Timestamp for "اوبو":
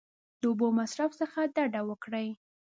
0.49-0.67